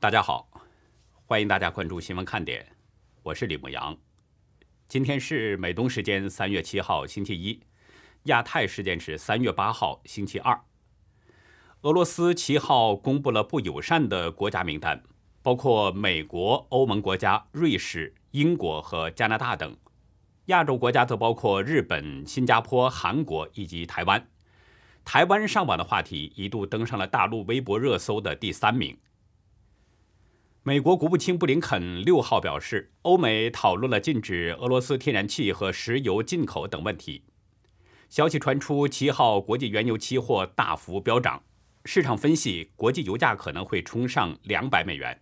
[0.00, 0.48] 大家好，
[1.26, 2.64] 欢迎大家关注新闻看点，
[3.24, 3.96] 我是李牧阳。
[4.86, 7.60] 今天是美东时间三月七号星期一，
[8.26, 10.62] 亚太时间是三月八号星期二。
[11.80, 15.02] 俄罗斯七号公布了不友善的国家名单，
[15.42, 19.76] 包括美国、欧盟国家、瑞士、英国和加拿大等。
[20.44, 24.24] 亚洲国家则包括日本、新加坡、韩国以及台湾。
[25.04, 28.96] 台湾上网的话题一度登上了大陆微博热搜的第三名。
[30.68, 37.22] 美国国务卿布林肯六号表示，欧美讨论了禁止俄罗斯天然气和石油进口等问题。
[38.10, 41.42] 消息传出，七号国际原油期货大幅飙涨。
[41.86, 45.18] 市场分析，国际油价可能会冲上两百美元。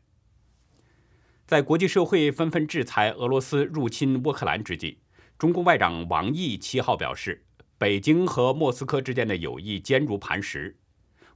[1.46, 4.98] 在国际社会纷纷制裁俄罗斯入侵乌克兰之际，
[5.38, 7.44] 中共外长王毅七号表示，
[7.78, 10.76] 北京和莫斯科之间的友谊坚如磐石，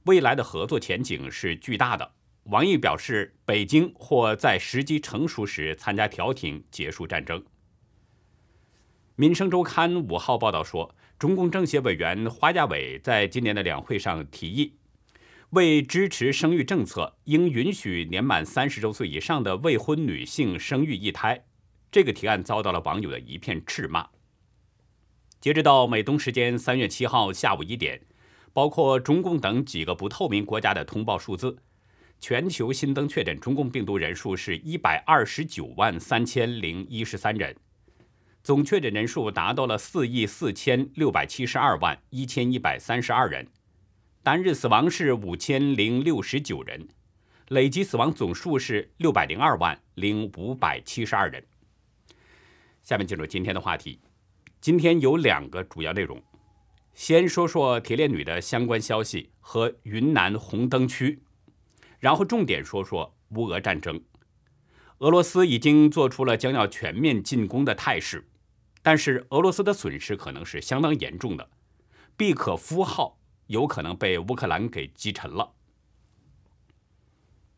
[0.03, 2.11] 未来的合作前景是巨大的。
[2.45, 7.43] 王毅表示，北京或在时机成熟时参加调停，结束战争。
[9.15, 14.73] 民生周刊五号报道说，中共政协委员花亚伟在今年的两会上提议。
[15.51, 21.43] 为支持生育政策，应允许年满三十周岁以上的未婚女性生育一胎。
[21.91, 24.07] 这个提案遭到了网友的一片斥骂。
[25.39, 28.01] 截止到美东时间三月七号下午一点，
[28.53, 31.57] 包括中共等几个不透明国家的通报数字，
[32.21, 37.55] 全球新增确诊中共病毒人数是一百二十九万三千零一十三人，
[38.43, 43.47] 总确诊人数达到了四亿四千六百七十二万一千一百三十二人。
[44.21, 46.87] 单日死亡是五千零六十九人，
[47.49, 51.43] 累计死亡总数是六百零二万零五百七十二人。
[52.83, 53.99] 下面进入今天的话题，
[54.61, 56.21] 今天有两个主要内容，
[56.93, 61.19] 先说说铁链女的相关消息和云南红灯区，
[62.01, 64.03] 然后重点说说乌俄战争。
[64.97, 68.27] 俄罗斯已经做出了将要全面进攻的态势，
[68.81, 71.49] 但是俄罗斯的损失可能是相当严重的，
[72.17, 73.17] 毕可夫号。
[73.47, 75.51] 有可能被乌克兰给击沉了。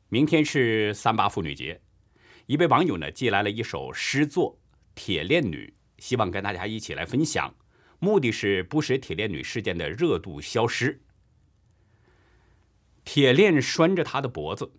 [0.09, 1.79] 明天是三八妇女节，
[2.47, 4.57] 一位网友呢寄来了一首诗作
[4.95, 5.71] 《铁链女》，
[6.03, 7.53] 希望跟大家一起来分享，
[7.99, 10.99] 目的是不使铁链女事件的热度消失。
[13.03, 14.71] 铁链拴着他的脖子，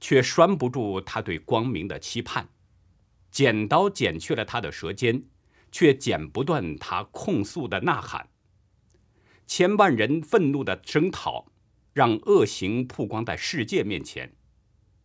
[0.00, 2.46] 却拴不住他对光明的期盼；
[3.30, 5.22] 剪刀剪去了他的舌尖，
[5.72, 8.28] 却剪不断他控诉的呐喊。
[9.46, 11.46] 千万人愤怒的声讨，
[11.92, 14.34] 让恶行曝光在世界面前。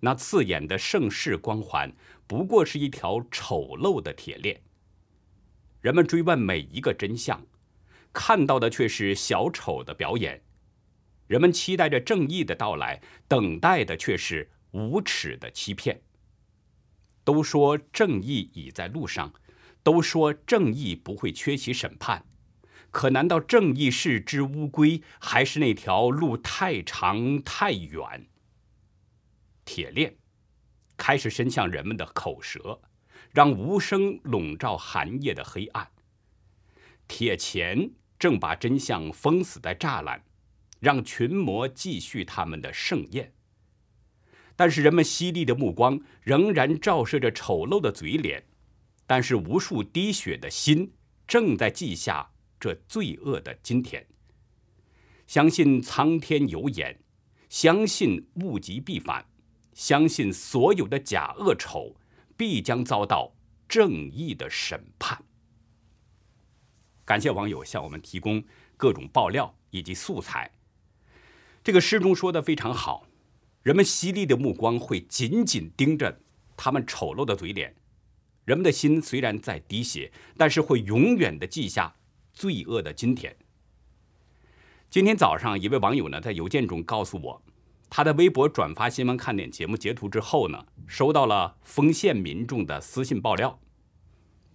[0.02, 1.94] 那刺眼的盛世光环，
[2.26, 4.62] 不过是一条丑陋的铁链。
[5.82, 7.46] 人们追问每一个真相，
[8.14, 10.42] 看到的却是小丑的表演。
[11.30, 16.02] 人们期待着正义的到来，等待的却是无耻的欺骗。
[17.24, 19.32] 都说正义已在路上，
[19.84, 22.26] 都说正义不会缺席审判。
[22.90, 28.28] 可难道正义是只乌龟，还是那条路太长太远？
[29.64, 30.16] 铁链
[30.98, 32.82] 开始伸向人们的口舌，
[33.30, 35.92] 让无声笼罩寒夜的黑暗。
[37.08, 40.24] 铁钳正把真相封死在栅栏，
[40.80, 43.34] 让群魔继续他们的盛宴。
[44.56, 48.44] 但是人们犀利的目光仍然照射着丑陋的嘴脸，
[49.08, 50.94] 但是无数滴血的心
[51.28, 52.32] 正在记下。
[52.62, 54.06] 这罪恶的今天，
[55.26, 57.02] 相信苍天有眼，
[57.48, 59.26] 相信物极必反，
[59.72, 61.96] 相信所有的假恶丑
[62.36, 63.34] 必将遭到
[63.66, 65.24] 正义的审判。
[67.06, 68.44] 感谢网友向我们提供
[68.76, 70.52] 各种爆料以及素材。
[71.64, 73.08] 这个诗中说的非常好，
[73.64, 76.22] 人们犀利的目光会紧紧盯着
[76.56, 77.76] 他们丑陋的嘴脸，
[78.46, 81.96] 人们的心虽然在滴血，但是会永远的记下。
[82.32, 83.36] 罪恶的今天。
[84.90, 87.44] 今天早上，一位网友呢在邮件中告诉我，
[87.90, 93.60] 他的微博转发新闻看点节目截图之后呢，收到了丰县民众的私信爆料。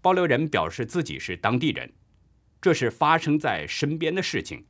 [0.00, 1.92] 爆料人表示自己是当地人，
[2.62, 4.64] 这是发生在身边的事情。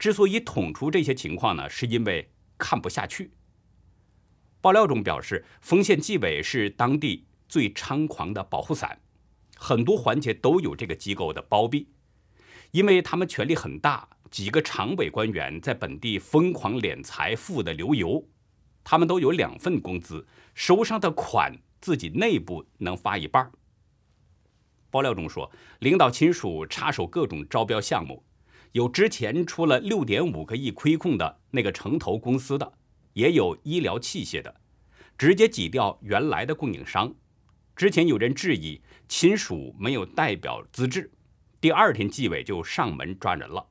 [0.00, 3.32] 之所以捅出这些情况呢，是因为看不下去。
[4.62, 8.98] 爆料中表示，丰县纪委是当地最猖狂的保护伞，
[9.56, 11.88] 很多环节都有这个机构的包庇。
[12.70, 18.26] 因为他们权力很大，几个常委官员在本地疯狂敛财，富得流油。
[18.82, 21.52] 他们都有两份工资，收上的款
[21.82, 23.52] 自己内部能发一半。
[24.90, 28.24] 爆料中说，领导亲属插手各种招标项目，
[28.72, 32.72] 有之前出了六点五个亿亏空的那个城投公司的，
[33.14, 34.54] 也有医疗器械的，
[35.18, 37.12] 直接挤掉原来的供应商。
[37.74, 41.10] 之前有人质疑亲属没有代表资质，
[41.60, 43.66] 第二天纪委就上门抓人了。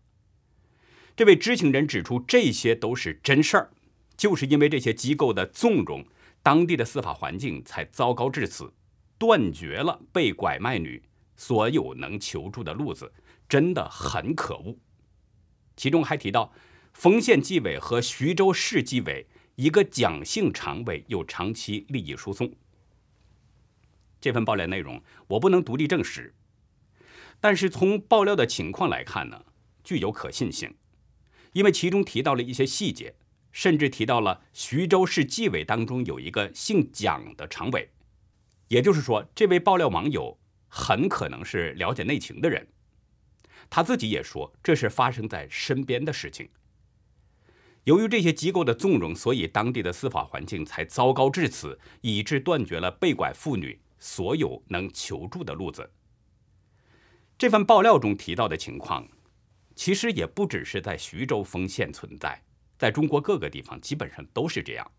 [1.15, 3.71] 这位知情人指出，这些都是真事儿，
[4.17, 6.05] 就是因为这些机构的纵容，
[6.41, 8.73] 当地的司法环境才糟糕至此，
[9.17, 11.01] 断绝了被拐卖女
[11.35, 13.13] 所有能求助的路子，
[13.47, 14.75] 真的很可恶。
[15.79, 16.51] 其中还提到，
[16.93, 22.53] 丰县纪委和徐州市纪委一个蒋姓常委有长期利益输送。
[24.19, 26.35] 这份爆料内容我不能独立证实，
[27.39, 29.45] 但是从爆料的情况来看呢，
[29.81, 30.75] 具有可信性。
[31.53, 33.15] 因为其中提到了一些细节，
[33.53, 37.89] 甚至提到了徐州市纪委当中有一个姓蒋的常委，
[38.67, 40.37] 也就是说，这位爆料网友
[40.67, 42.67] 很可能是了解内情的人。
[43.69, 46.49] 他自己也说，这是发生在身边的事情。
[47.83, 55.91] 由于这些机构的纵容，所以当地的司法环境才糟糕至此，以致断绝了被拐妇女所有能求助的路子。
[57.37, 59.07] 这份爆料中提到的情况。
[59.75, 62.43] 其实也不只是在徐州丰县存在，
[62.77, 64.91] 在中国各个地方基本上都是这样。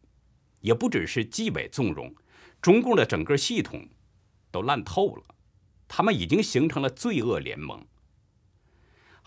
[0.61, 2.14] 也不只是纪委纵容，
[2.62, 3.87] 中共的整个系统
[4.50, 5.25] 都烂透了，
[5.87, 7.87] 他们已经形成了罪恶联盟。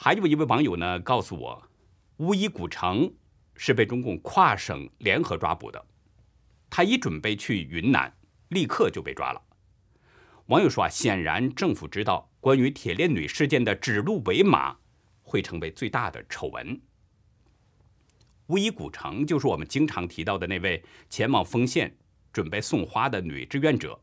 [0.04, 1.70] 还有一位网友呢告诉我，
[2.18, 3.10] 乌衣古城
[3.56, 5.82] 是被中共跨省联合抓捕的，
[6.70, 8.14] 他一准备去云南，
[8.50, 9.42] 立刻就被抓了。
[10.48, 14.76] 网友说啊，显然政府知道关于铁链女事件的指鹿为马。
[15.22, 16.82] 会成为最大的丑闻。
[18.48, 21.96] 乌衣古城就是我们经常提到的那位前往丰县
[22.34, 23.98] 准备送花的女志愿者，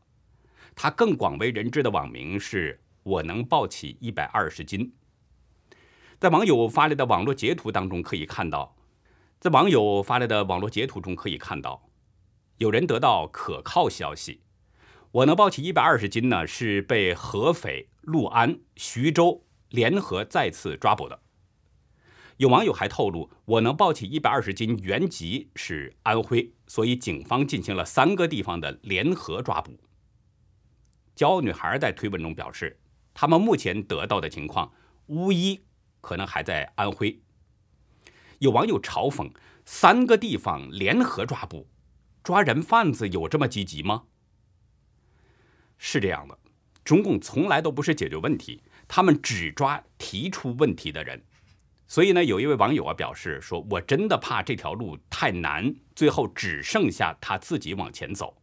[0.73, 4.91] 她更广为人知的网名是“我能抱起一百二十斤”。
[6.21, 8.75] 在网友发来的网络截图当中可以看到，
[9.39, 11.89] 在网友发来的网络截图中可以看到，
[12.57, 14.41] 有人得到可靠消息
[15.13, 19.43] ，“我能抱起一百二十斤”呢，是被合肥、六安、徐州。
[19.69, 21.21] 联合再次抓捕的，
[22.37, 29.79] 有网友还透露，我能抱起一百二十斤，原籍是安徽，所以警方进行了三个地方的联合抓捕。
[31.15, 32.79] 骄傲女孩在推文中表示，
[33.13, 34.73] 他们目前得到的情况，
[35.07, 35.61] 巫医
[36.01, 37.21] 可能还在安徽。
[38.39, 39.31] 有网友嘲讽，
[39.65, 41.67] 三个地方联合抓捕，
[42.23, 44.03] 抓人贩子有这么积极吗？
[45.77, 46.37] 是这样的，
[46.83, 48.61] 中共从来都不是解决问题。
[48.87, 51.23] 他们只抓提出问题的人，
[51.87, 58.35] 所以呢，有一位网友啊表示说：“我真的怕这条路太难，最后只剩下他自己往前走。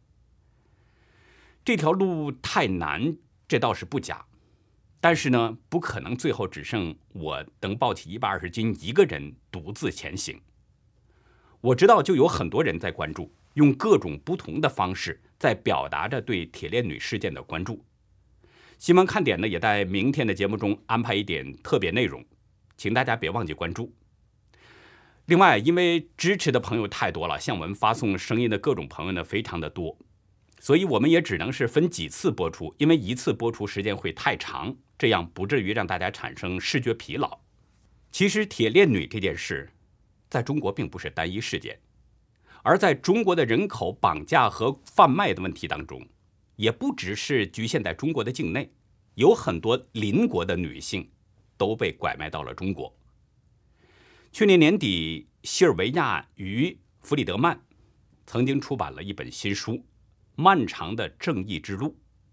[1.63, 3.15] 这条路太难，
[3.47, 4.25] 这倒是不假，
[5.01, 10.41] 但是呢，不可能最后只剩我能抱起一百二十斤一个人独自前行。
[11.61, 17.83] 我知道，就有很多人在关注，用各种不同的方式在表达着对铁链女事件的关注。”
[18.77, 22.25] 新闻看点呢，也在明天的节目中安排一点特别内容，
[22.77, 23.93] 请大家别忘记关注。
[25.25, 29.97] 另外，因为支持的朋友太多了，向我们发送声音的各种朋友呢非常的多，
[30.59, 37.39] 所以我们也只能是分几次播出，因为一次播出时间会太长，这样不至于让大家产生视觉疲劳。
[38.11, 39.71] 其实，铁链女这件事，
[40.29, 41.79] 在中国并不是单一事件，
[42.61, 46.07] 而在中国的人口绑架和贩卖的问题当中。
[46.55, 48.69] 也不只是局限在中国的境内，
[49.15, 51.09] 有很多邻国的女性
[51.55, 52.93] 都被拐卖到了中国。
[54.33, 57.61] 去年年底，西尔维亚与弗里德曼
[58.25, 59.71] 曾经出版了一本新书
[60.35, 61.87] 《漫长的正义之路》，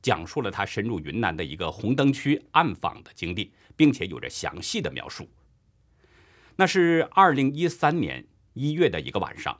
[0.06, 5.28] 讲述了他深入云南的一个红灯区暗访的经历，并且有着详细的描述。
[6.54, 9.58] 那是二零一三年一月的一个晚上。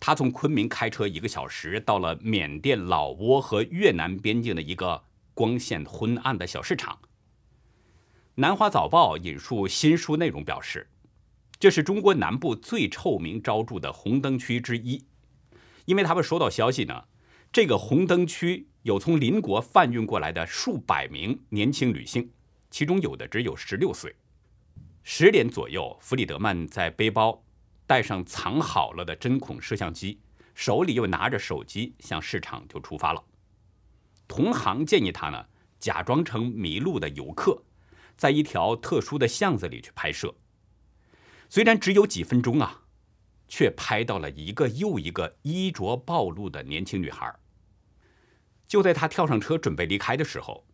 [0.00, 6.98] 他从昆明开车一个小时，到了缅甸老挝和越南边境的一个光线昏暗的小市场。
[8.36, 10.88] 南华早报引述新书内容表示，
[11.58, 15.04] 这是中国南部最臭名昭著的红灯区之一，
[15.84, 17.04] 因为他们收到消息呢，
[17.54, 22.28] 这个红灯区有从邻国贩运过来的数百名年轻女性，
[22.68, 24.12] 其中有的只有十六岁。
[25.04, 27.44] 十点左右，弗里德曼在背包。
[27.86, 30.18] 带上藏好了的针孔摄像机，
[30.56, 33.22] 手里又拿着手机，向市场就出发了。
[34.26, 35.46] 同行建议他呢，
[35.78, 37.62] 假装成迷路的游客，
[38.16, 40.34] 在一条特殊的巷子里去拍摄。
[41.48, 42.82] 虽然只有几分钟啊，
[43.46, 47.32] 却拍到了一个又一个衣着暴露的年轻女孩。
[48.66, 50.66] 就在他跳上车准备离开的时候，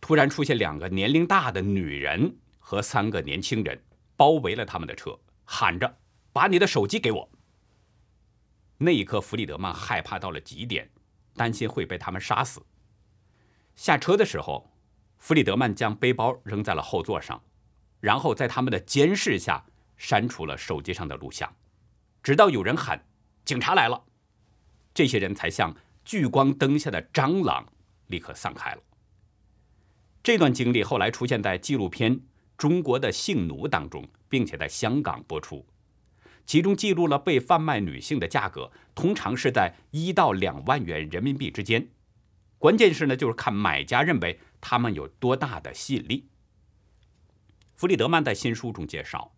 [0.00, 3.82] 突然出现两个年龄大的女人和三个年轻人，
[4.16, 5.98] 包围了他们的车，喊着。
[6.30, 7.28] 把你的手机给我。
[8.76, 10.88] 那一刻，弗里德曼害怕到了极点，
[11.34, 12.64] 担心会被他们杀死。
[13.74, 14.70] 下车的时候，
[15.16, 17.42] 弗里德曼将背包扔在了后座上，
[17.98, 19.64] 然后在他们的监视下
[19.96, 21.52] 删除了手机上的录像，
[22.22, 23.08] 直到有人喊
[23.44, 24.04] “警察来了”，
[24.94, 25.74] 这些人才像
[26.08, 27.70] 聚光灯下的蟑螂，
[28.06, 28.82] 立刻散开了。
[30.22, 32.16] 这段经历后来出现在纪录片
[32.56, 35.66] 《中国的性奴》当中，并且在香港播出。
[36.46, 41.86] 其中记录了被贩卖女性的价格，通常是在一到两万元人民币之间。
[42.56, 46.30] 关键是呢，就是看买家认为他们有多大的吸引力。
[47.74, 49.34] 弗里德曼在新书中介绍，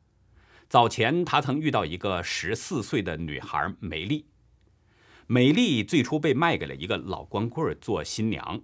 [0.68, 4.26] 早前他曾遇到一个十四岁的女孩梅丽，
[5.32, 8.60] 美丽最初被卖给了一个老光棍做新娘，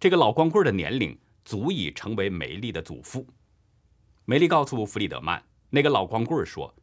[0.00, 3.24] 这个老光棍的年龄足以成为美丽的祖父。
[4.24, 6.74] 美丽告诉弗里德曼，那个老光棍说。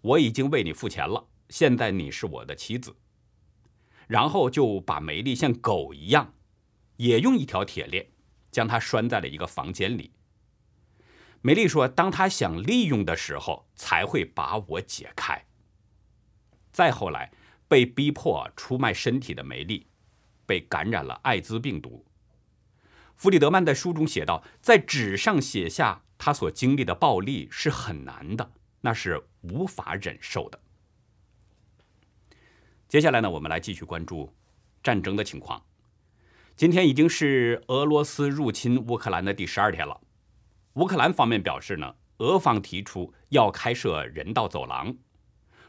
[0.00, 2.96] 我已经为你付钱了，现在你是我的妻子。
[4.08, 6.34] 然后就把梅丽像狗一样，
[6.96, 8.08] 也用一条铁链
[8.50, 10.10] 将她拴在了一个房间里。
[11.42, 15.44] 梅丽说：“当他想利用的时候，才会把我解开。”
[16.74, 17.32] 再后来，
[17.68, 19.86] 被逼迫出卖身体的梅丽，
[20.44, 22.04] 被感染了艾滋病毒。
[23.14, 30.60] 弗里德曼在书中写道：“在纸上写下他所经历的暴力是很难的。”那是无法忍受的。
[32.86, 34.32] 接下来呢，我们来继续关注
[34.80, 35.60] 战争的情况。
[36.54, 40.00] 今天已经是俄罗斯入侵乌克兰的第十二天了。
[40.74, 44.96] 乌克兰方面表示呢，俄方提出要开设人道走廊，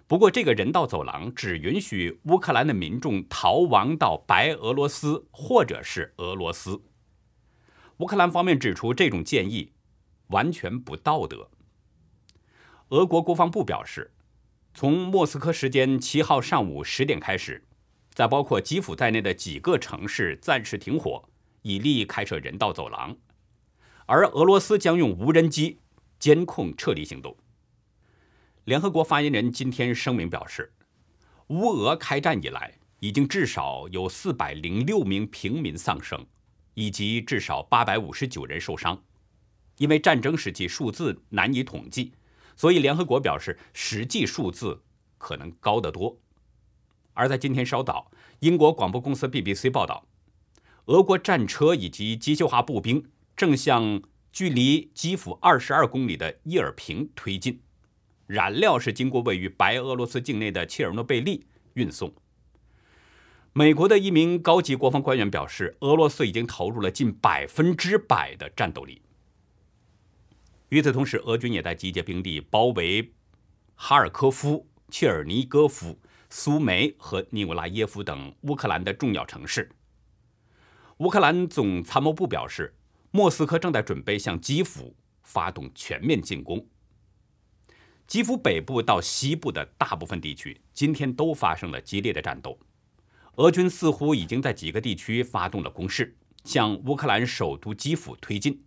[0.07, 6.81] 不过这个人道走廊只允许乌克兰的民众逃亡到白俄罗斯或者是俄罗斯。
[7.97, 9.73] 乌克兰方面指出，这种建议
[10.27, 11.49] 完全不道德。
[12.89, 14.13] 俄国国防部表示，
[14.73, 17.65] 从莫斯科时间七号上午十点开始，
[18.13, 21.27] 在包括基辅在内的几个城市暂时停火，
[21.63, 23.17] 以利开设人道走廊。
[24.05, 25.79] 而俄罗斯将用无人机
[26.17, 27.35] 监控撤离行动。
[28.67, 30.73] 联合国发言人今天声明表示，
[31.47, 36.25] 乌俄开战以来，已经至少有四百零六名平民丧生，
[36.73, 39.01] 以及至少八百五十九人受伤。
[39.77, 42.11] 因为战争时期数字难以统计。
[42.57, 44.83] 所以，联合国表示，实际数字
[45.17, 46.19] 可能高得多。
[47.13, 50.05] 而在今天稍早，英国广播公司 BBC 报道，
[50.87, 54.01] 俄国战车以及机械化步兵正向
[54.33, 57.61] 距离基辅二十二公里的伊尔平推进，
[58.27, 62.13] 燃料是经过位于白俄罗斯境内的切尔诺贝利运送。
[63.53, 69.01] 美国的一名高级国防官员表示，俄罗斯已经投入了近百分之百的战斗力。
[70.69, 73.13] 与此同时，俄军也在集结兵力，包围
[73.73, 75.97] 哈尔科夫、切尔尼戈夫、
[76.29, 79.71] 苏梅和尼古拉耶夫等乌克兰的重要城市。
[80.97, 82.75] 乌克兰总参谋部表示，
[83.11, 86.67] 莫斯科正在准备向基辅发动全面进攻。
[88.07, 92.57] 基辅北部到西部的大部分地区今天都发生了激烈的战斗，
[93.35, 98.63] 俄军似乎已经在几个地区发动了攻势，向乌克兰首都基辅推进。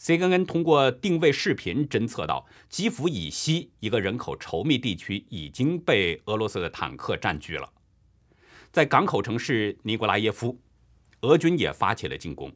[0.00, 7.70] CNN 通过定位视频侦测到，基辅以西一个人口稠密地区已经被俄罗斯的坦克占据了。
[8.72, 10.58] 在港口城市尼古拉耶夫，
[11.20, 12.50] 俄军也发起了进攻。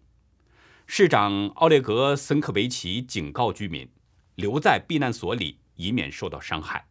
[0.87, 3.87] 市长奥列格·森科维奇警告居民
[4.37, 6.87] 留在避难所里，以免受到伤害。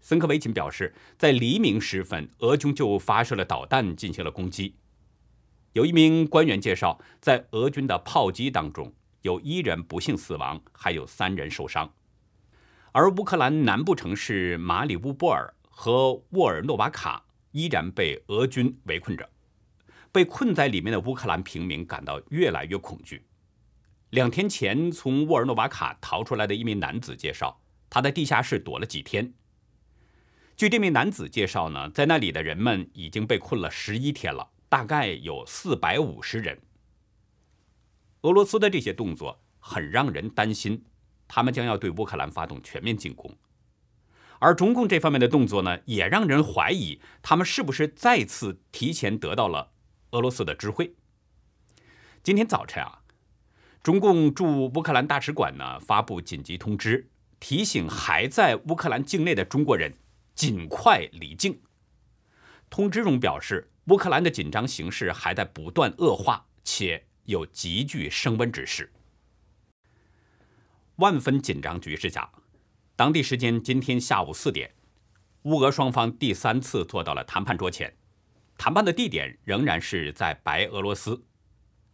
[0.00, 4.74] 森科维奇表示，在黎明时分，俄军就发射了导弹进行了攻击。
[5.74, 8.92] 有一名官员介绍，在俄军的炮击当中。
[9.22, 11.92] 有一人不幸死亡，还有三人受伤。
[12.92, 19.28] 而乌克兰南部城市马里乌波尔和沃尔诺瓦卡依然被俄军围困着，
[20.10, 23.26] 被困在里面的乌克兰平民感到越来越恐惧。
[24.08, 29.34] 两天前从沃尔诺瓦卡逃出来的一名男子介绍，他在地下室躲了几天。
[30.56, 36.58] 据这名男子介绍呢，在那里的人们已经被困了十一天了，大概有四百五十人。
[38.22, 40.84] 俄罗斯的这些动作很让人担心，
[41.26, 43.34] 他们将要对乌克兰发动全面进攻。
[44.38, 49.72] 而中共这方面的动作呢，也让人怀疑他们是不是再次提前得到了
[50.12, 50.94] 俄罗斯的知会。
[52.22, 53.00] 今天早晨啊，
[53.82, 57.08] 中共驻乌克兰大使馆呢发布紧急通知，
[57.40, 59.92] 提醒还在乌克兰境内的中国人
[60.36, 61.60] 尽快离境。
[62.68, 67.06] 通知中表示，乌克兰的紧张形势还在不断恶化，且。
[67.26, 68.90] 有急剧升温之势，
[70.96, 72.28] 万分紧张局势下，
[72.96, 74.74] 当地时间今天下午四点，
[75.42, 77.94] 乌俄双方第三次坐到了谈判桌前，
[78.58, 81.22] 谈判的地点仍然是在白俄罗斯。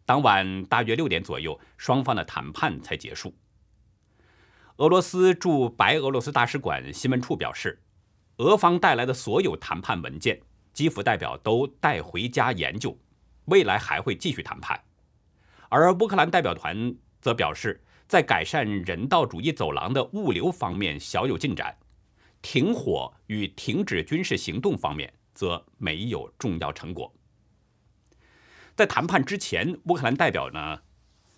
[0.06, 3.34] 当晚大约六点左右，双方的谈判才结束。
[4.78, 7.80] 俄罗斯驻白俄罗斯大使馆新闻处表示，
[8.36, 10.38] 俄方带来的所有谈判文件，
[10.74, 12.94] 基辅代表都带回家研究，
[13.46, 14.78] 未来还会继续谈判。
[15.70, 21.74] 而乌克兰代表团则表示，在改善人道主义走廊的物流方面小有进展，
[22.42, 27.10] 停火与停止军事行动方面则没有重要成果。
[28.74, 30.82] 在谈判之前，乌克兰代表呢，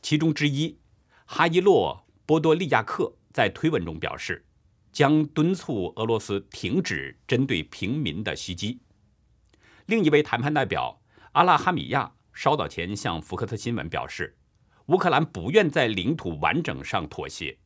[0.02, 0.80] 其中之一
[1.24, 3.14] 哈伊洛波多利亚克。
[3.38, 4.44] 在推文中表示，
[4.90, 8.80] 将敦促俄罗斯停止针对平民的袭击。
[9.86, 11.00] 另一位谈判代表
[11.34, 14.36] 阿拉哈米亚稍早前向福克斯新闻表示，
[14.86, 17.56] 乌克兰不愿在领土完整上妥协，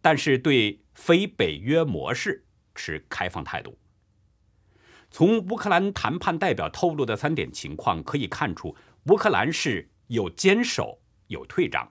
[0.00, 2.44] 但是对非北约模式
[2.76, 3.76] 持开放态度。
[5.10, 11.90] 从乌克兰谈判代表透露的三点情况可以看出，乌克兰是有坚守有退让。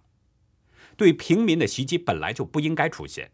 [0.97, 3.31] 对平民的袭击本来就不应该出现。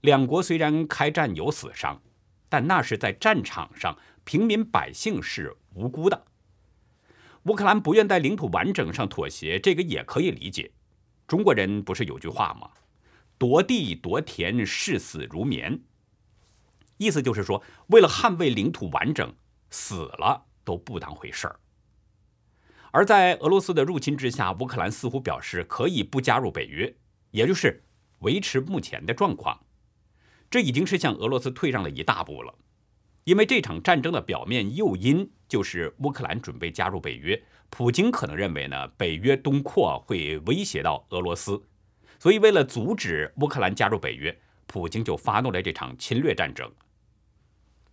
[0.00, 2.00] 两国虽然开战有死伤，
[2.48, 6.24] 但那是在战场上，平民百姓是无辜的。
[7.44, 10.70] 乌克兰不愿在领土完整上妥协，这个也可以理解。
[11.26, 12.70] 中国人不是有句话吗
[13.38, 15.80] ？“夺地夺田，视死如绵。”
[16.98, 19.34] 意思就是说，为了捍卫领土完整，
[19.70, 21.58] 死了都不当回事儿。
[22.94, 26.94] 而在俄罗斯的入侵之下，乌克兰似乎表示可以不加入北约，
[27.30, 27.82] 也就是
[28.18, 29.58] 维持目前的状况。
[30.50, 32.54] 这已经是向俄罗斯退让了一大步了。
[33.24, 41.62] 因为这场战争的表面诱因就是乌克兰准备加入北约，普京可能认为呢，北约东扩会威胁到俄罗斯，
[42.18, 46.70] 所以为了阻止乌克兰加入北约，普京就发动了这场侵略战争。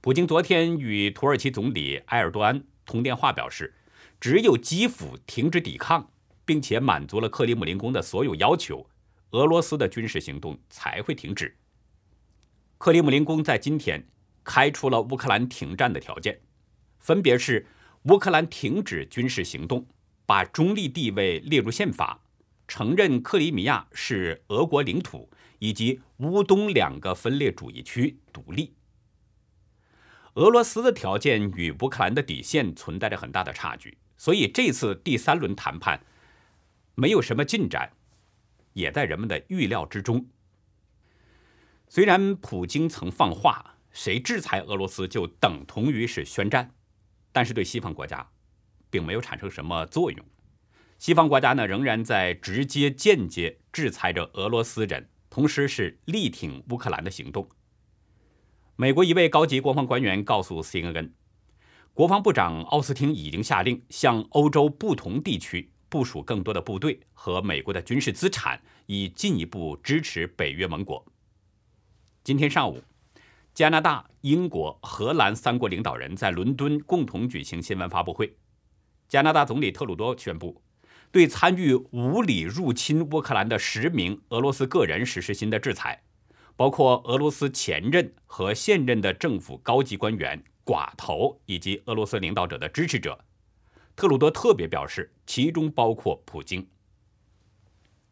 [0.01, 3.73] 普京昨天与土耳其总理埃尔多安通电话表示。
[4.19, 6.11] 只有基辅停止抵抗，
[6.43, 8.89] 并且满足了克里姆林宫的所有要求，
[9.31, 11.55] 俄罗斯的军事行动才会停止。
[12.77, 14.07] 克里姆林宫在今天
[14.43, 16.41] 开出了乌克兰停战的条件，
[16.99, 17.65] 分别是
[18.03, 19.87] 乌克兰停止军事行动，
[20.25, 22.21] 把中立地位列入宪法，
[22.67, 25.29] 承认克里米亚是俄国领土，
[25.59, 28.73] 以及乌东两个分裂主义区独立。
[30.35, 33.97] 俄罗斯的条件与乌克兰的底线存在着很大的差距。
[34.19, 36.05] 所以这次第三轮谈判
[36.93, 37.93] 没有什么进展，
[38.73, 40.27] 也在人们的预料之中。
[41.87, 46.75] 虽然普京曾放话，谁制裁俄罗斯就等同于是宣战，
[47.31, 48.29] 但是对西方国家
[48.89, 50.25] 并没有产生什么作用。
[50.97, 57.49] 西方国家呢，仍然在直接、间接制裁着俄罗斯人，同时是力挺乌克兰的行动。
[58.75, 61.11] 美国一位高级国防官员告诉 CNN。
[61.99, 71.05] 国防部长奥斯汀已经下令向欧洲不同地区部署更多的部队和美国的军事资产，以进一步支持北约盟国。
[72.23, 72.81] 今天上午，
[73.53, 78.33] 加拿大、英国、荷兰三国领导人在伦敦共同举行新闻发布会。
[79.09, 80.61] 加拿大总理特鲁多宣布，
[81.11, 86.01] 对参与无理入侵乌克兰的十名俄罗斯个人实施新的制裁，
[86.55, 90.41] 包括俄罗斯前任和现任的政府高级官员。
[90.69, 93.25] 寡头以及俄罗斯领导者的支持者，
[93.95, 96.69] 特鲁多特别表示，其中包括普京。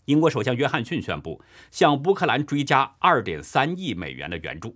[0.05, 1.39] 英国首相约翰逊宣布
[1.69, 4.75] 向乌克兰追加2.3亿美元的援助。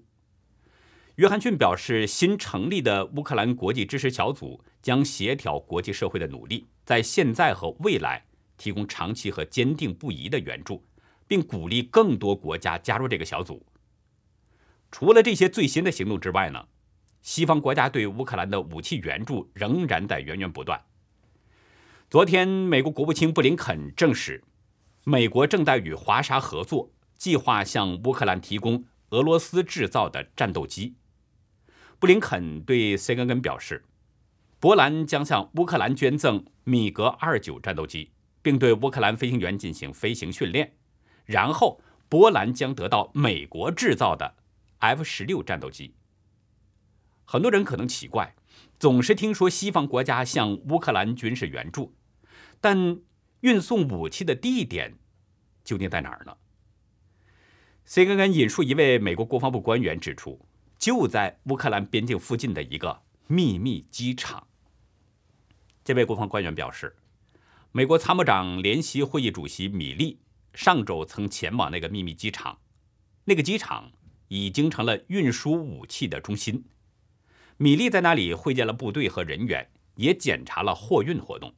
[1.15, 8.23] 约翰逊表示，新成立的乌克兰国际支持小组将协调国际社会的努力，在现在和未来
[8.57, 10.85] 提供长期和坚定不移的援助，
[11.27, 13.65] 并鼓励更多国家加入这个小组。
[14.91, 16.67] 除了这些最新的行动之外呢？
[17.21, 20.83] 西方国家对乌克兰的武器援助仍然在源源不断。
[22.09, 24.43] 昨天，美国国务卿布林肯证实，
[25.05, 30.95] 美国正在与华沙合作，计划向乌克兰提供俄罗斯制造的战斗机。
[31.99, 33.85] 布林肯对 CNN 表示，
[34.59, 40.73] 波兰将向乌克兰捐赠米格二九战斗机，并对乌克兰飞行员进行飞行训练，
[41.25, 41.79] 然后
[42.09, 44.35] 波兰将得到美国制造的
[44.79, 45.93] F 十六战斗机。
[47.31, 48.35] 很多人可能奇怪，
[48.77, 51.95] 总是听说西方国家向乌克兰军事援助，
[52.59, 52.99] 但
[53.39, 54.97] 运送武器的地点
[55.63, 56.35] 究竟在哪儿呢
[57.87, 60.45] ？CNN 引述一位美国国防部官员指出，
[60.77, 64.45] 就在乌克兰边境附近的一个秘密机场。
[65.85, 66.97] 这位国防官员表示，
[67.71, 70.19] 美国参谋长联席会议主席米利
[70.53, 72.59] 上周曾前往那个秘密机场，
[73.23, 73.89] 那个机场
[74.27, 76.65] 已经成了运输武器的中心。
[77.61, 81.53] 米利在那里会见了部队和人员，也检查了货运活动。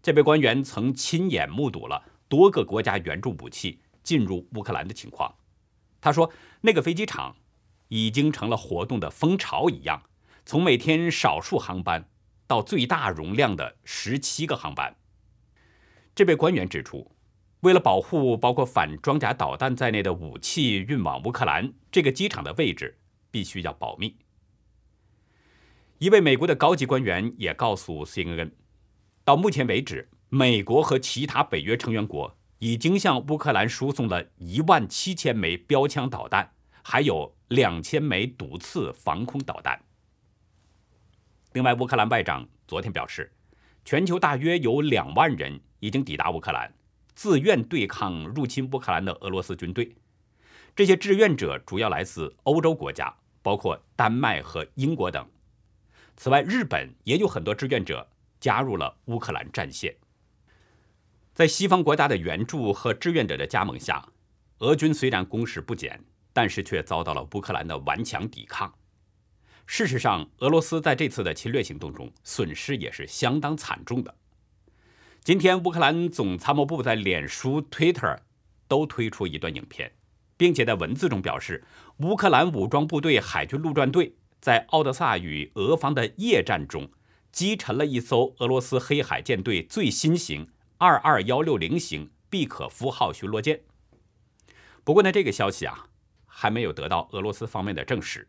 [0.00, 5.34] 这位官员曾亲眼目睹了多个国家援助武器进入乌克兰的情况。
[6.00, 7.36] 他说：“那个飞机场
[7.88, 10.04] 已经成了活动的蜂巢一样，
[10.46, 12.08] 从每天少数航班
[12.46, 14.96] 到最大容量的十七个航班。”
[16.16, 17.12] 这位官员指出，
[17.60, 22.98] 为了保护包括反装甲导弹在内的武器运往乌克兰，这个机场的位置
[23.30, 24.16] 必须要保密。
[26.00, 28.52] 一位美国的高级官员也告诉 CNN。
[29.22, 39.78] 到目前为止，美国和其他北约成员国已经向乌克兰输送了一万七千枚标枪导弹，还有两千枚毒刺防空导弹。
[41.52, 43.30] 另外，乌克兰外长昨天表示，
[43.84, 46.72] 全球大约有两万人已经抵达乌克兰，
[47.14, 49.94] 自愿对抗入侵乌克兰的俄罗斯军队。
[50.74, 55.28] 这些志愿者主要来自欧洲国家，包括丹麦和英国等。
[56.22, 58.06] 此外，日本也有很多志愿者。
[58.38, 59.94] 加入了乌克兰战线。
[61.34, 64.06] 在西方国家的援助和志愿者的加盟下，
[64.58, 66.02] 俄军虽然攻势不减，
[66.32, 68.74] 但是却遭到了乌克兰的顽强抵抗。
[69.66, 74.14] 事实上，俄罗斯在这次的侵略行动中损失也是相当惨重的。
[75.22, 78.18] 今天，乌克兰总参谋部在脸书、Twitter
[78.68, 79.92] 都推出一段影片，
[80.38, 81.64] 并且在文字中表示，
[81.98, 86.90] 乌克兰武装部队海军陆战队在奥德萨与俄方的夜战中。
[87.32, 90.48] 击沉了一艘俄罗斯黑海舰队最新型
[90.78, 93.60] 二二幺六零型毕可夫号巡逻舰。
[94.82, 95.86] 不过呢，这个消息啊
[96.26, 98.26] 还没有得到俄罗斯方面的证实。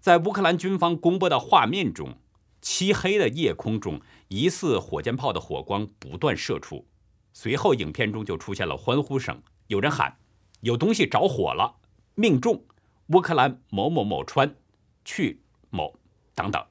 [0.00, 2.18] 在乌克兰军方公布的画面中，
[2.60, 6.84] 漆黑的夜空中疑似火箭炮的火光不断射出，
[7.32, 10.18] 随后影片中就出现了欢呼声，有人喊
[10.62, 11.76] “有东西着火了，
[12.16, 12.64] 命中
[13.10, 14.56] 乌克兰某某某川
[15.08, 15.40] 去
[15.70, 15.98] 某”
[16.36, 16.62] 等等。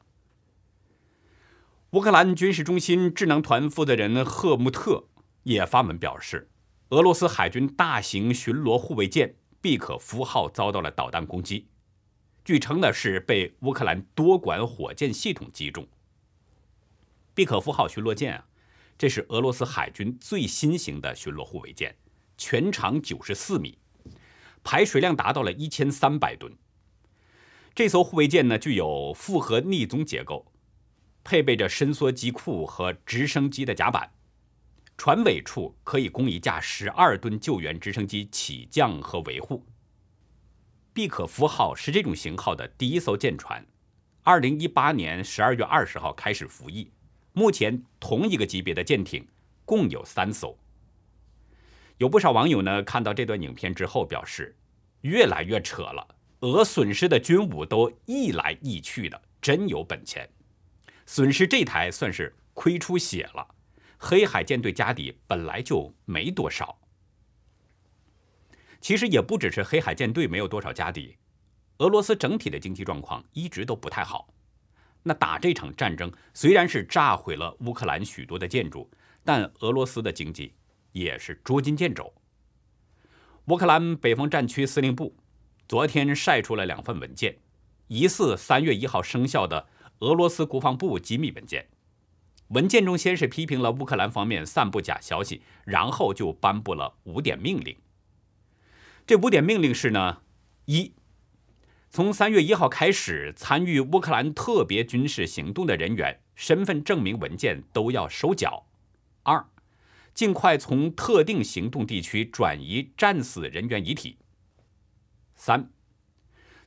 [1.92, 5.06] 乌克兰军事中心智能团负责人赫穆特
[5.42, 6.48] 也发文表示，
[6.90, 11.66] 俄罗斯海军大型巡逻护卫舰毕可夫号遭到了导弹攻击，
[12.46, 15.88] 据称呢是被乌克兰多管火箭系统击中。
[17.34, 18.46] 毕可夫号巡逻舰啊，
[19.00, 21.96] 这是俄罗斯海军最新型的巡逻护卫舰，
[22.38, 23.80] 全长九十四米，
[24.64, 26.54] 排水量达到了一千三百吨。
[27.78, 30.52] 这艘护卫舰呢具有复合逆踪结构。
[31.24, 34.12] 配备着伸缩机库和直升机的甲板，
[34.98, 39.64] 船尾处可以供一架十二吨救援直升机起降和维护。
[40.92, 43.64] 毕可夫号是这种型号的第一艘舰船，
[44.24, 46.90] 二零一八年十二月二十号开始服役。
[47.34, 49.28] 目前同一个级别的舰艇
[49.66, 50.58] 共有三艘。
[52.00, 54.56] 有不少网友呢看到这段影片之后表示，
[55.02, 56.08] 越来越扯了，
[56.42, 60.30] 俄损失的军武都易来易去的，真有本钱。
[61.06, 63.48] 损失这台算是亏出血了，
[63.98, 66.78] 黑海舰队家底本来就没多少。
[68.80, 71.18] 其实也不只是黑海舰队没有多少家底，
[71.80, 74.32] 俄罗斯整体的经济状况一直都不太好。
[75.02, 78.90] 那打这场战争虽然是炸毁了乌克兰许多的建筑，
[79.24, 80.54] 但俄罗斯的经济
[80.92, 82.14] 也是捉襟见肘。
[83.46, 85.16] 乌克兰北方战区司令部
[85.68, 87.38] 昨天晒出了两份文件，
[87.88, 89.68] 疑似三月一号生效的。
[90.02, 91.70] 俄罗斯国防部机密文件，
[92.50, 97.76] 文件中先是批评了乌克兰方面散布假消息，然后就颁布了五点命令。
[99.08, 100.22] 这五点命令是呢：
[100.66, 100.94] 一，
[101.90, 108.68] 从三月一号开始，参与乌克兰特别军事行动的人员身份证明文件都要收缴；
[109.24, 109.48] 二，
[110.14, 114.18] 尽快从特定行动地区转移战死人员遗体；
[115.38, 115.72] 三。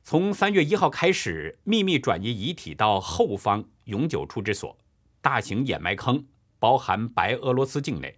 [0.03, 4.75] 从三月一号开始，秘密转移遗体到后方永久处置所、
[5.21, 6.25] 大型掩埋坑，
[6.57, 8.17] 包含白俄罗斯境内。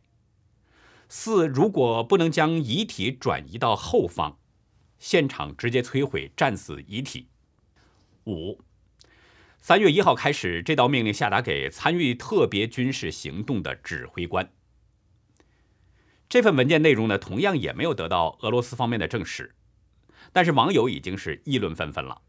[1.10, 4.38] 四，如果不能将遗体转移到后方，
[4.98, 7.28] 现场直接摧毁战死遗体。
[8.26, 8.62] 五，
[9.60, 14.50] 三月一号开始，这道命令下达给参与特别军事行动的指挥官。
[16.30, 19.54] 这份文件内容呢，同样也没有得到俄罗斯方面的证实。
[20.34, 22.22] 但是网友已经是议论纷纷了，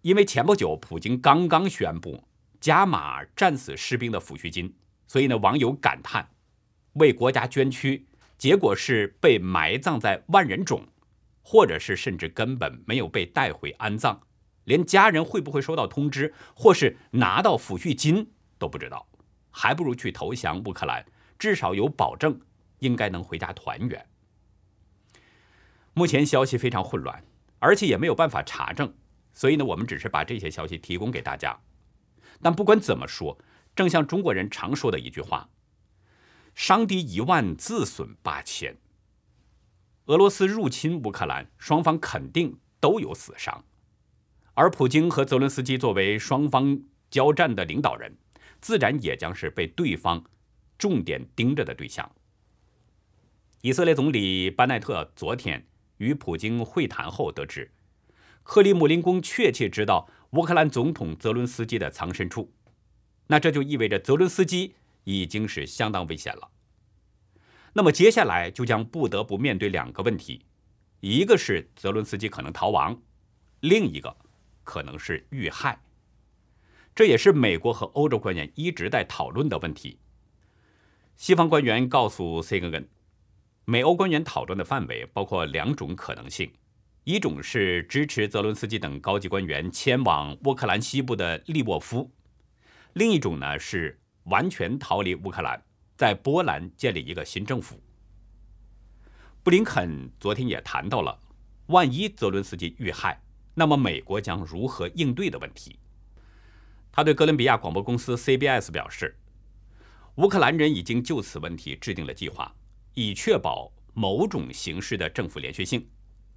[0.00, 2.24] 因为前不久普京刚刚宣布
[2.58, 4.74] 加码战死士兵的抚恤金，
[5.06, 6.30] 所以呢，网友感叹
[6.94, 8.06] 为国家捐躯，
[8.38, 10.82] 结果是被埋葬在万人冢，
[11.42, 14.18] 或者是甚至根本没有被带回安葬，
[14.64, 19.06] 连家人会不会收到通知，或是拿到抚恤金都不知道，
[19.50, 21.04] 还不如去投降乌克兰，
[21.38, 22.40] 至少有保证，
[22.78, 24.06] 应该能回家团圆。
[25.92, 27.22] 目前消息非常混乱。
[27.62, 28.92] 而且也没有办法查证，
[29.32, 31.56] 所以呢，我们只是把这些消息提供给大家。
[32.42, 33.38] 但不管怎么说，
[33.76, 35.48] 正像中国人常说的一句话
[36.56, 38.76] ：“伤敌一万，自损八千。”
[40.06, 43.64] 俄罗斯入侵乌克兰，双方肯定都有死伤，
[44.54, 48.18] 而普京和泽伦斯基作为双方交战的领导人，
[48.60, 50.24] 自然也将是被对方
[50.76, 52.10] 重点盯着的对象。
[53.60, 55.64] 以色列总理巴奈特昨天
[56.02, 57.70] 与普京会谈后得知，
[58.42, 62.52] 克里姆林宫确切知道乌克兰总统泽伦斯基的藏身处，
[63.28, 66.50] 那这就意味着泽伦斯基已经是相当危险了。
[67.74, 70.44] 那么接下来就将不得不面对两个问题，
[70.98, 73.00] 一个是泽伦斯基可能逃亡，
[73.60, 74.16] 另一个
[74.64, 75.80] 可能是遇害。
[76.96, 80.00] 这也是美国和欧洲官员一直在讨论的问题。
[81.16, 82.86] 西方官员告诉 CNN，
[83.64, 86.52] 美欧官员讨论的范围包括两种可能性：
[87.04, 92.10] 一种是支持泽伦斯基等高级官员迁往乌克兰西部的利沃夫；
[92.92, 95.62] 另一种呢是完全逃离乌克兰。
[95.94, 97.80] 在波兰建立一个新政府。
[99.44, 101.20] 布林肯昨天也谈到了，
[101.66, 103.22] 万一泽伦斯基遇害，
[103.54, 105.78] 那么美国将如何应对的问题。
[106.90, 109.16] 他对哥伦比亚广播公司 CBS 表示，
[110.16, 112.52] 乌克兰人已经就此问题制定了计划，
[112.94, 115.88] 以确保某种形式的政府连续性。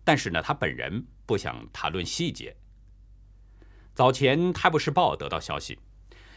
[0.03, 2.55] 但是呢，他本人不想谈论细节。
[3.93, 5.79] 早前《泰晤士报》得到消息，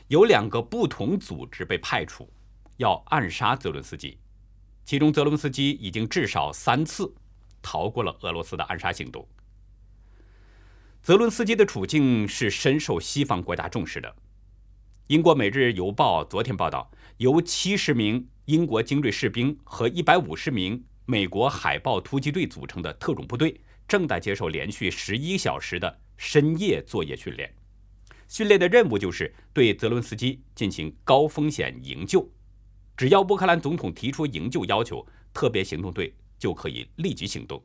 [0.06, 2.28] 有两个不同组织被派出。
[2.78, 4.16] 要暗杀泽伦斯基，
[4.84, 7.12] 其中泽伦斯基已经至少三次
[7.60, 9.26] 逃过了俄罗斯的暗杀行动。
[11.02, 14.14] 泽伦斯基的处境是深受西方国家重视的。
[15.08, 27.54] 英国《每日邮报》昨天报道，由七十名英国精锐士兵和一百五十名美国海豹突击队组成的特种部队正在接受连续十一小时的深夜作业训练。
[28.26, 32.26] 训练的任务就是对泽伦斯基进行高风险营救。
[32.96, 37.62] 只要乌克兰总统提出营救要求，特别行动队就可以立即行动。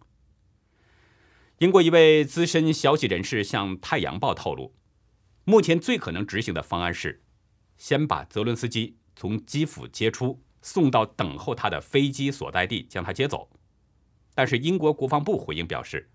[1.60, 4.76] 英国一位资深消息人士向《太阳报》透露，
[5.46, 7.24] 目前最可能执行的方案是，
[7.78, 13.48] 先把泽伦斯基从基辅接出，送到等候他的飞机所在地，将他接走。
[14.34, 16.10] 但是英国国防部回应表示，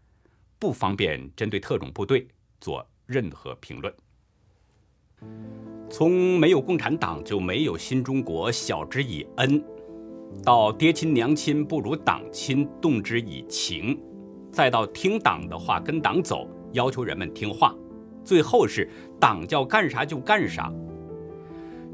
[0.58, 2.26] 不方便针对特种部队
[2.60, 3.94] 做任何评论。
[5.90, 9.62] 从没有共产党就没有新中国，晓之以恩，
[10.42, 14.00] 到爹亲娘亲不如党亲，动之以情，
[14.50, 17.74] 再到听党的话跟党走，要求人们听话，
[18.24, 20.72] 最后是党叫干啥就干啥。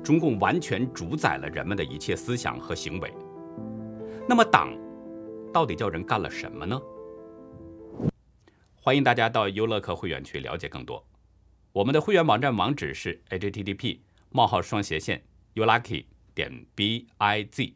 [0.05, 3.11] 中共完全主宰了人们的一切思想和行为。
[4.29, 4.77] 那么党
[5.51, 6.79] 到底叫人干了什么呢？
[8.75, 11.03] 欢迎大家到优乐客会员区了解更多。
[11.73, 17.73] 我们的会员网站网址是 http: 冒号双斜线 ulucky 点 biz，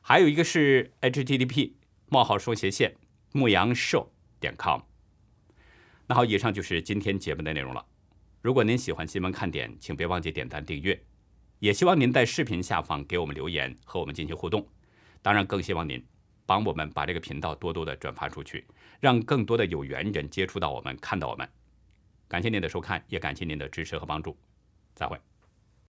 [0.00, 1.72] 还有一个是 http:
[2.08, 2.96] 冒号双斜线
[3.30, 4.08] 牧羊 show
[4.40, 4.80] 点 com。
[6.08, 7.86] 那好，以上就是今天节目的内容了。
[8.42, 11.00] 如果您喜欢新闻看点，请别忘记点赞订阅，
[11.58, 14.66] 也希望您在视频下方给我们留言和我们进行互动。
[15.20, 16.04] 当然，更希望您
[16.46, 18.64] 帮我们把这个频道多多的转发出去，
[19.00, 21.48] 让更多的有缘人接触到我们，看到我们。
[22.28, 24.36] 感谢您的收看，也感谢您的支持和帮助，
[24.94, 25.18] 再会。